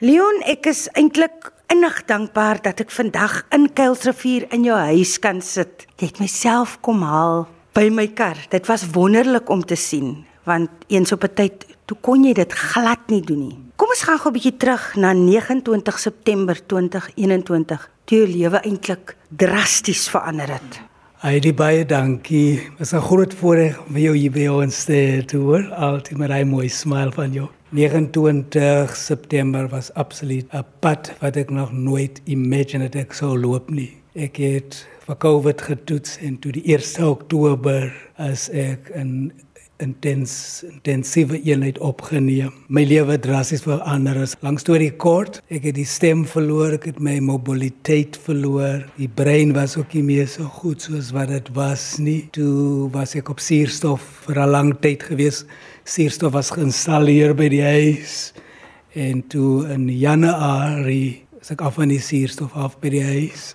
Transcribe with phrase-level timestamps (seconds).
[0.00, 5.42] Leon, ek is eintlik innig dankbaar dat ek vandag in Kuilsrivier in jou huis kan
[5.44, 5.84] sit.
[6.00, 7.42] Jy het myself kom haal
[7.76, 8.40] by my kar.
[8.48, 12.52] Dit was wonderlik om te sien, want eens op 'n tyd toe kon jy dit
[12.52, 13.58] glad nie doen nie.
[13.76, 17.90] Kom ons gaan gou 'n bietjie terug na 29 September 2021.
[18.06, 20.80] Toe jou lewe eintlik drasties verander het.
[21.20, 22.56] Heidi baie dankie.
[22.56, 25.68] Dit is 'n groot voorreg om jou hier by ons te hoor.
[25.74, 27.48] Altyd met 'n mooi smile van jou.
[27.70, 33.70] 29 September was absoluut 'n pad wat ek nog nooit imagine het ek sou loop
[33.70, 33.96] nie.
[34.12, 39.32] Ek het vir COVID getoets en toe die 1 Oktober as ek in
[39.80, 42.52] intens intensiewe eenheid opgeneem.
[42.68, 44.20] My lewe drasties verander
[44.64, 45.40] toe die kort.
[45.48, 48.84] Ek het die stem verloor, ek het my mobiliteit verloor.
[48.98, 52.28] Die brein was ook nie meer so goed soos wat dit was nie.
[52.36, 55.44] Toe was ek op suurstof vir 'n lang tyd gewees.
[55.84, 58.32] Suurstof was geïnstalleer by die huis.
[58.94, 63.54] En toe in Januarie is ek af van die suurstof af by die huis.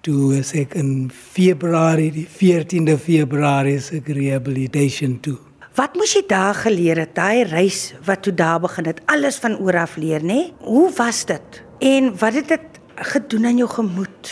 [0.00, 5.47] Toe is ek in Februarie, die 14de Februarie, is ek rehabilitation toe.
[5.78, 7.12] Wat moes jy daar geleer het?
[7.14, 10.48] Daai reis wat toe daar begin het, alles van oor af leer, nê?
[10.66, 11.58] Hoe was dit?
[11.86, 12.78] En wat het dit
[13.12, 14.30] gedoen aan jou gemoed?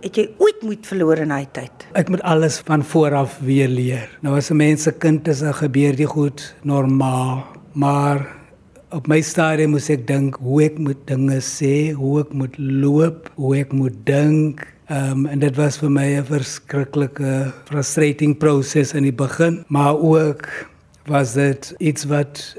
[0.00, 1.84] Het jy ooit moed verloor in daai tyd?
[2.00, 4.06] Ek moet alles van voor af weer leer.
[4.24, 8.24] Nou as 'n mens se kind is, dan gebeur dit goed normaal, maar
[8.90, 13.30] op my stadium moes ek dink hoe ek moet dinge sê, hoe ek moet loop,
[13.34, 14.66] hoe ek moet dink.
[14.88, 20.48] Um, en dit was vir my 'n verskriklike frustrating proses in die begin, maar ook
[21.08, 22.56] was dit iets wat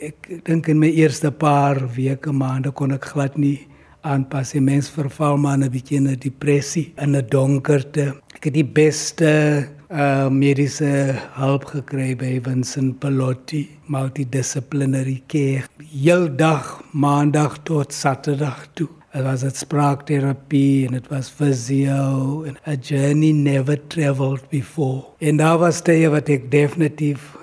[0.00, 3.58] ek dink in my eerste paar weke maande kon ek glad nie
[4.06, 4.54] aanpas.
[4.56, 8.14] Die mens verval maar 'n bietjie in 'n depressie, in 'n donkerte.
[8.34, 15.64] Ek het die beste uh mediese hulp gekry by Vincent Pelotti, multidisciplinary care.
[15.78, 18.88] Heeldag maandag tot Saterdag toe.
[19.12, 25.04] Dit was dit spraakterapie en dit was physio and a journey never traveled before.
[25.18, 27.39] En daar was tye wat ek definitief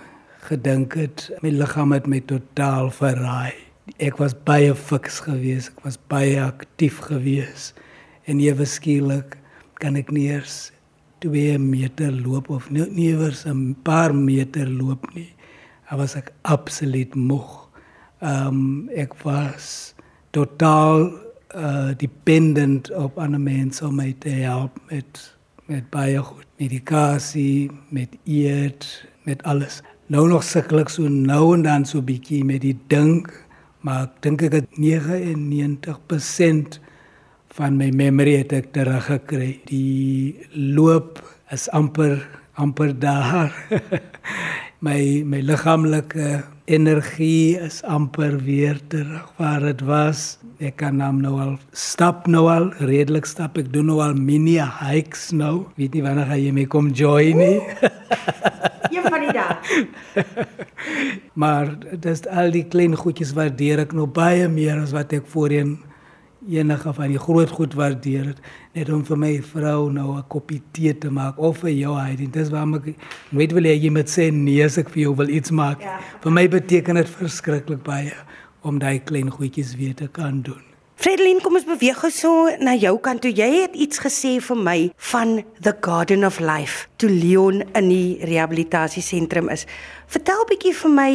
[0.48, 3.56] gedink het my liggaam het my totaal verraai.
[4.04, 7.78] Ek was baie fiks geweest, ek was baie aktief geweest
[8.28, 9.38] en ewe skielik
[9.80, 10.72] kan ek nie eers
[11.24, 15.32] 2 meter loop of nie, nie eers 'n paar meter loop nie.
[15.92, 17.70] Ek was ek absoluut moeg.
[18.22, 19.94] Ehm um, ek was
[20.32, 21.12] totaal
[21.56, 25.38] uh dependent op ander mense om my te help met
[25.68, 29.82] met baie goed medikasie, met eet, met alles
[30.14, 33.32] nou nog sukkel ek so nou en dan so bietjie met die dink,
[33.84, 36.80] maar ek dink ek het 99%
[37.58, 39.58] van my memory het ek teruggekry.
[39.68, 41.20] Die loop
[41.52, 42.22] is amper
[42.58, 43.54] amper daar.
[44.86, 50.38] my my liggaamlike energie is amper weer terug waar dit was.
[50.58, 53.58] Ek kan nou al stap nou al redelik stap.
[53.62, 55.68] Ek doen nou al mini hikes nou.
[55.78, 57.58] Weet nie wanneer jy my kom join nie.
[58.94, 59.57] Een van die dae.
[61.42, 65.78] maar dis al die klein goedjies waardeer ek nog baie meer as wat ek voorheen
[66.48, 68.42] enige van die groot goed waardeer het
[68.78, 72.16] net om vir my vrou nou 'n koppie tee te maak of vir jou hy
[72.16, 72.96] dit is waarom ek
[73.32, 75.82] weet wil jy met sê nee as ek vir jou wil iets maak.
[75.82, 76.00] Ja.
[76.22, 78.14] vir my beteken dit verskriklik baie
[78.62, 80.64] om daai klein goedjies weer te kan doen
[81.08, 82.30] Fredeline, kom ons beweeg gou so
[82.60, 83.30] na jou kant toe.
[83.32, 84.74] Jy het iets gesê vir my
[85.14, 89.64] van the Garden of Life toe Leon in die rehabilitasiesentrum is.
[90.12, 91.14] Vertel bietjie vir my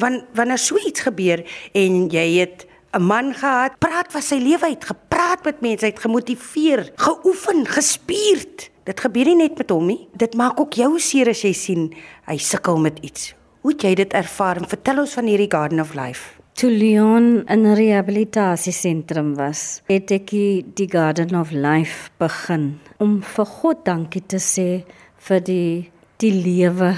[0.00, 1.42] wanneer wanneer so iets gebeur
[1.76, 2.64] en jy het
[2.96, 7.66] 'n man gehad, praat van sy lewe uit, gepraat met mense, hy het gemotiveer, geoefen,
[7.66, 8.70] gespierd.
[8.84, 10.08] Dit gebeur nie net met hom nie.
[10.16, 11.92] Dit maak ook jou seer as jy sien
[12.24, 13.34] hy sukkel met iets.
[13.60, 14.64] Hoe het jy dit ervaar?
[14.66, 16.35] Vertel ons van hierdie Garden of Life.
[16.56, 20.30] Toe Leon in 'n rehabilitasiesentrum was, het ek
[20.78, 24.84] die Garden of Life begin om vir God dankie te sê
[25.26, 26.94] vir die die lewe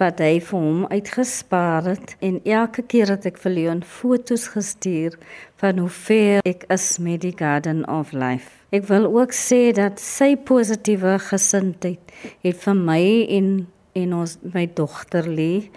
[0.00, 5.14] wat hy vir hom uitgespaar het en elke keer dat ek vir Leon foto's gestuur
[5.62, 8.50] van hoe ver ek is met die Garden of Life.
[8.72, 12.02] Ek wil ook sê dat sy positiewe gesindheid
[12.42, 15.70] het vir my en en ons my dogter lê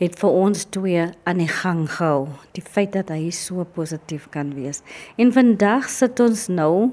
[0.00, 2.28] het vir ons twee aan die gang gehou.
[2.56, 4.82] Die feit dat hy so positief kan wees.
[5.16, 6.92] En vandag sit ons nou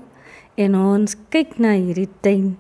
[0.60, 2.57] en ons kyk na hierdie tuin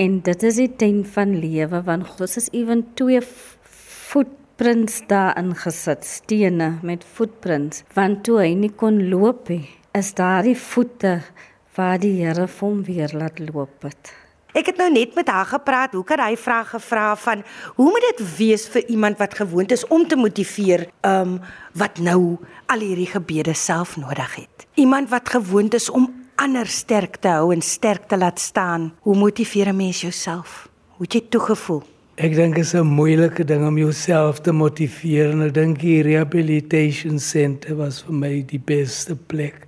[0.00, 6.04] en dit is die tuin van lewe want God is ewen twee footprints daar ingesit,
[6.04, 7.84] stene met footprints.
[7.94, 11.20] Want toe hy nie kon loop nie, is daar die voete
[11.76, 14.21] waar die Here hom weer laat loop het.
[14.52, 15.94] Ek het nou net met haar gepraat.
[15.96, 17.40] Hoe kan hy vra gevra van
[17.78, 21.38] hoe moet dit wees vir iemand wat gewoond is om te motiveer, um
[21.72, 22.36] wat nou
[22.68, 24.66] al hierdie gebede self nodig het.
[24.74, 28.92] Iemand wat gewoond is om ander sterk te hou en sterk te laat staan.
[29.00, 30.68] Hoe motiveer 'n mens jouself?
[30.96, 31.82] Hoe het jy toegevoel?
[32.14, 36.02] Ek dink dit is 'n moeilike ding om jouself te motiveer en ek dink die
[36.02, 39.66] rehabilitation center was vir my die beste plek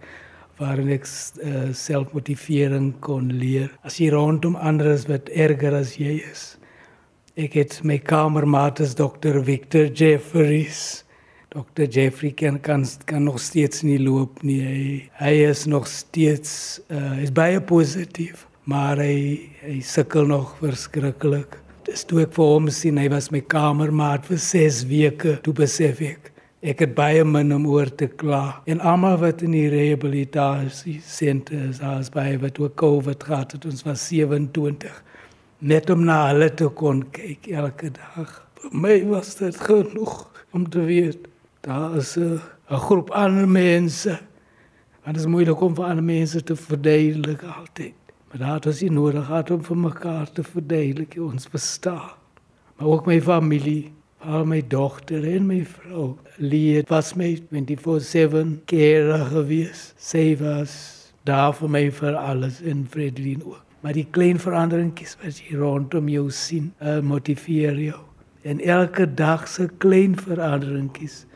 [0.59, 3.71] waar ek uh, selfmotivering kon leer.
[3.87, 6.55] As jy rondom ander is wat erger as jy is.
[7.35, 9.41] Ek het my kamermaat is Dr.
[9.43, 11.03] Victor Jeffries.
[11.55, 11.87] Dr.
[11.91, 14.61] Jeffrey kan kan kan nog steeds nie loop nie.
[14.63, 14.85] Hy,
[15.21, 21.59] hy is nog steeds uh, is baie positief, maar hy hy sukkel nog verskriklik.
[21.85, 26.01] Dis toe ek vir hom sien, hy was my kamermaat vir 6 weke, toe besef
[26.03, 26.34] ek
[26.65, 28.63] Ek het baie min om oor te kla.
[28.65, 33.85] En almal wat in die rehabilitasie senters as baie wat oor COVID gehad het, ons
[33.85, 35.03] was 27
[35.65, 38.33] net om na hulle te kon kyk elke dag.
[38.63, 40.15] Vir my was dit genoeg
[40.57, 41.29] om te weet
[41.69, 44.19] daar is 'n groep ander mense.
[45.05, 47.95] Want dit is moeilik om vir ander mense te verdedig altyd.
[48.29, 52.17] Maar daar het ons nodig gehad om vir mekaar te verdedig, ons verstaan.
[52.77, 53.93] Maar ook my familie
[54.25, 59.93] al my dogter en my vrou Lee was my 24/7 care gewees.
[59.97, 63.63] Sy was daar vir my vir alles in Fredlin ook.
[63.81, 68.01] Maar die klein veranderingkies wat jy rondom jou sien, uh, motiveer jou.
[68.43, 71.27] En elke dag se klein veranderingkies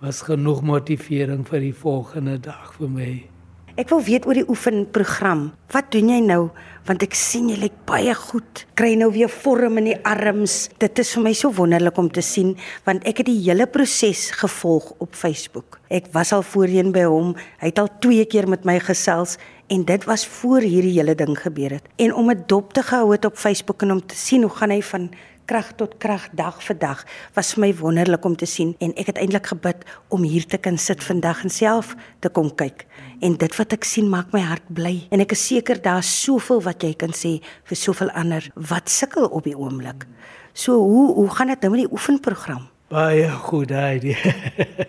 [0.00, 3.37] was genoeg motivering vir die volgende dag vir my.
[3.78, 5.52] Ek wil weet oor die oefenprogram.
[5.70, 6.48] Wat doen jy nou?
[6.88, 8.64] Want ek sien jy lyk baie goed.
[8.74, 10.64] Kry nou weer vorm in die arms.
[10.82, 12.56] Dit is vir my so wonderlik om te sien
[12.88, 15.78] want ek het die hele proses gevolg op Facebook.
[15.94, 17.36] Ek was al voorheen by hom.
[17.62, 19.36] Hy het al twee keer met my gesels
[19.70, 21.86] en dit was voor hierdie hele ding gebeur het.
[22.02, 24.74] En om 'n dop te gehou het op Facebook en om te sien hoe gaan
[24.74, 25.10] hy van
[25.48, 27.04] krag tot krag dag vir dag
[27.36, 30.60] was vir my wonderlik om te sien en ek het eintlik gebid om hier te
[30.60, 32.84] kan sit vandag en self te kom kyk
[33.24, 36.60] en dit wat ek sien maak my hart bly en ek is seker daar's soveel
[36.66, 37.38] wat jy kan sê
[37.70, 40.04] vir soveel ander wat sukkel op die oomblik.
[40.52, 42.68] So hoe hoe gaan dit nou met die oefenprogram?
[42.92, 44.16] Baie goed, Heidi.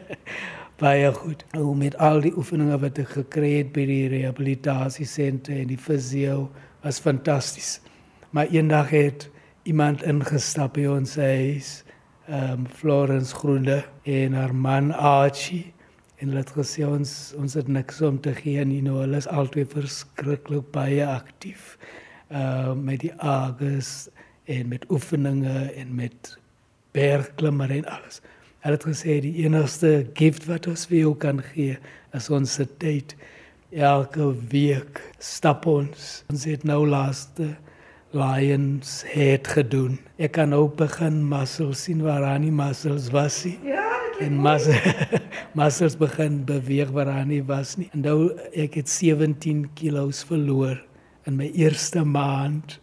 [0.83, 1.43] baie goed.
[1.55, 6.47] Hoe met al die oefeninge wat ek gekry het by die rehabilitasiesentrum en die fisio
[6.83, 7.77] was fantasties.
[8.31, 9.27] Maar eendag het
[9.63, 11.83] iemand ingestap by ons huis,
[12.29, 15.73] ehm um, Florence Groende en haar man Archie
[16.19, 19.27] en hulle het gesê ons ons het niks om te gee nie, nou hulle is
[19.27, 21.77] altyd verskriklik baie aktief.
[22.29, 24.09] Ehm uh, met die ages
[24.45, 26.37] en met oefeninge en met
[26.91, 28.21] bergklimmer en alles.
[28.59, 31.77] Hulle het gesê die enigste gift wat ons vir jou kan gee
[32.17, 33.15] is ons tyd.
[33.71, 36.23] Elke week stap ons.
[36.33, 37.53] Ons het nou laaste
[38.11, 39.99] lions het gedoen.
[40.17, 43.57] Ek kan ook begin muscles sien waar aan die muscles was nie.
[43.69, 43.85] Ja,
[44.19, 45.21] en muscles
[45.59, 47.89] muscles begin beweeg waar aan nie was nie.
[47.93, 50.79] En nou ek het 17 kg verloor
[51.29, 52.79] in my eerste maand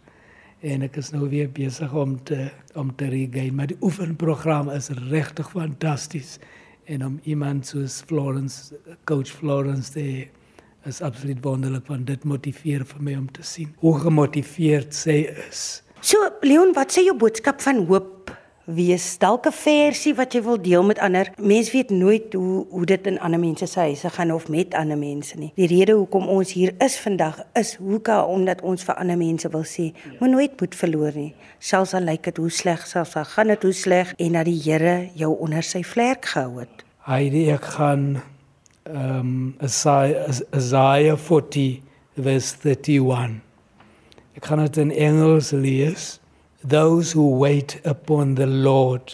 [0.65, 2.47] en ek is nou weer besig om te
[2.77, 6.37] om te regain, maar die oefenprogram is regtig fantasties
[6.85, 8.77] en om iemand soos Florence
[9.09, 10.27] coach Florence te
[10.87, 15.83] is absoluut wonderlik want dit motiveer vir my om te sien hoe gemotiveerd sy is.
[16.01, 18.13] So Leon, wat sê jou boodskap van hoop?
[18.67, 21.31] Wees dalk 'n versie wat jy wil deel met ander.
[21.39, 24.97] Mense weet nooit hoe hoe dit in ander mense se huise gaan of met ander
[24.97, 25.51] mense nie.
[25.55, 29.63] Die rede hoekom ons hier is vandag is hoeka omdat ons vir ander mense wil
[29.63, 30.11] sê, ja.
[30.19, 31.33] moet nooit moed verloor nie.
[31.59, 34.61] Selfs al lyk dit hoe sleg, selfs al gaan dit hoe sleg en dat die
[34.63, 36.83] Here jou onder sy vlerk gehou het.
[36.99, 38.21] Heidi, ek gaan
[38.89, 41.83] um, Isaiah, Isaiah 40
[42.15, 43.41] verse 31.
[44.37, 46.19] Ek gaan dit in Engels lees.
[46.63, 49.13] Those who wait upon the Lord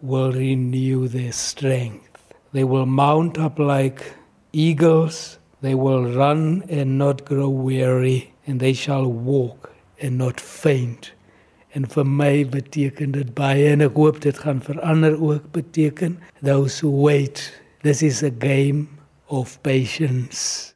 [0.00, 2.34] will renew their strength.
[2.52, 4.14] They will mount up like
[4.52, 5.38] eagles.
[5.60, 11.12] They will run and not grow weary, and they shall walk and not faint.
[11.74, 16.16] En vir my beteken dit baie en ek hoop dit gaan vir ander ook beteken
[16.40, 17.50] those who wait
[17.86, 18.98] This is a game
[19.30, 20.75] of patience.